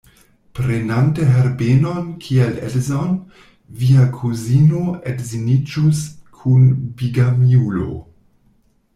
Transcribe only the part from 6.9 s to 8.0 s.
bigamiulo.